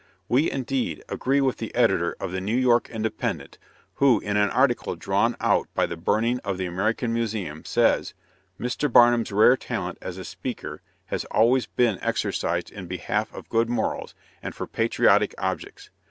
We, 0.27 0.49
indeed, 0.49 1.03
agree 1.09 1.41
with 1.41 1.57
the 1.57 1.75
editor 1.75 2.15
of 2.19 2.31
The 2.31 2.41
New 2.41 2.57
York 2.57 2.89
Independent, 2.89 3.59
who, 3.97 4.19
in 4.21 4.35
an 4.35 4.49
article 4.49 4.95
drawn 4.95 5.35
out 5.39 5.67
by 5.75 5.85
the 5.85 5.95
burning 5.95 6.39
of 6.39 6.57
the 6.57 6.65
American 6.65 7.13
Museum, 7.13 7.63
says: 7.63 8.15
"Mr. 8.59 8.91
Barnum's 8.91 9.31
rare 9.31 9.55
talent 9.55 9.99
as 10.01 10.17
a 10.17 10.25
speaker 10.25 10.81
has 11.05 11.23
always 11.25 11.67
been 11.67 11.99
exercised 12.01 12.71
in 12.71 12.87
behalf 12.87 13.31
of 13.31 13.47
good 13.49 13.69
morals, 13.69 14.15
and 14.41 14.55
for 14.55 14.65
patriotic 14.65 15.35
objects. 15.37 15.91